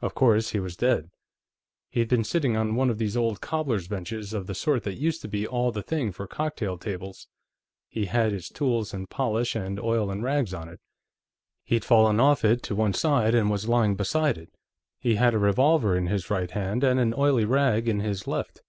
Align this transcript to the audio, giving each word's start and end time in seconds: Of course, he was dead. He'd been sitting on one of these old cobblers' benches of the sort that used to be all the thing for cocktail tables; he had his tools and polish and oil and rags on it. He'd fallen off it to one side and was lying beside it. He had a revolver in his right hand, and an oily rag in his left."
Of 0.00 0.14
course, 0.14 0.50
he 0.50 0.60
was 0.60 0.76
dead. 0.76 1.10
He'd 1.88 2.06
been 2.08 2.22
sitting 2.22 2.56
on 2.56 2.76
one 2.76 2.90
of 2.90 2.98
these 2.98 3.16
old 3.16 3.40
cobblers' 3.40 3.88
benches 3.88 4.32
of 4.32 4.46
the 4.46 4.54
sort 4.54 4.84
that 4.84 5.00
used 5.00 5.20
to 5.22 5.26
be 5.28 5.48
all 5.48 5.72
the 5.72 5.82
thing 5.82 6.12
for 6.12 6.28
cocktail 6.28 6.78
tables; 6.78 7.26
he 7.88 8.04
had 8.04 8.30
his 8.30 8.48
tools 8.50 8.94
and 8.94 9.10
polish 9.10 9.56
and 9.56 9.80
oil 9.80 10.12
and 10.12 10.22
rags 10.22 10.54
on 10.54 10.68
it. 10.68 10.78
He'd 11.64 11.84
fallen 11.84 12.20
off 12.20 12.44
it 12.44 12.62
to 12.62 12.76
one 12.76 12.94
side 12.94 13.34
and 13.34 13.50
was 13.50 13.68
lying 13.68 13.96
beside 13.96 14.38
it. 14.38 14.54
He 15.00 15.16
had 15.16 15.34
a 15.34 15.40
revolver 15.40 15.96
in 15.96 16.06
his 16.06 16.30
right 16.30 16.52
hand, 16.52 16.84
and 16.84 17.00
an 17.00 17.12
oily 17.12 17.44
rag 17.44 17.88
in 17.88 17.98
his 17.98 18.28
left." 18.28 18.62